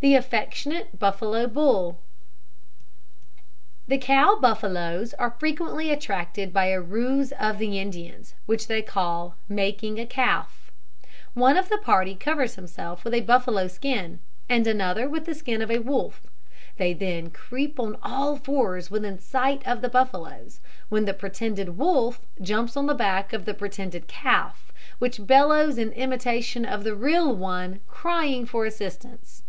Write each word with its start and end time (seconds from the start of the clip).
THE 0.00 0.14
AFFECTIONATE 0.14 0.98
BUFFALO 0.98 1.46
BULL. 1.46 1.96
The 3.88 3.96
cow 3.96 4.38
buffaloes 4.38 5.14
are 5.14 5.30
frequently 5.38 5.90
attracted 5.90 6.52
by 6.52 6.66
a 6.66 6.82
ruse 6.82 7.32
of 7.32 7.56
the 7.56 7.78
Indians, 7.78 8.34
which 8.44 8.66
they 8.66 8.82
call 8.82 9.36
"making 9.48 9.98
a 9.98 10.04
calf." 10.04 10.70
One 11.32 11.56
of 11.56 11.70
the 11.70 11.78
party 11.78 12.14
covers 12.14 12.56
himself 12.56 13.04
with 13.06 13.14
a 13.14 13.22
buffalo 13.22 13.68
skin, 13.68 14.20
and 14.50 14.66
another 14.66 15.08
with 15.08 15.24
the 15.24 15.34
skin 15.34 15.62
of 15.62 15.70
a 15.70 15.78
wolf. 15.78 16.26
They 16.76 16.92
then 16.92 17.30
creep 17.30 17.80
on 17.80 17.96
all 18.02 18.36
fours 18.36 18.90
within 18.90 19.18
sight 19.18 19.66
of 19.66 19.80
the 19.80 19.88
buffaloes, 19.88 20.60
when 20.90 21.06
the 21.06 21.14
pretended 21.14 21.78
wolf 21.78 22.20
jumps 22.42 22.76
on 22.76 22.84
the 22.84 22.92
back 22.92 23.32
of 23.32 23.46
the 23.46 23.54
pretended 23.54 24.08
calf, 24.08 24.74
which 24.98 25.26
bellows 25.26 25.78
in 25.78 25.92
imitation 25.92 26.66
of 26.66 26.84
the 26.84 26.94
real 26.94 27.34
one, 27.34 27.80
crying 27.88 28.44
for 28.44 28.66
assistance. 28.66 29.42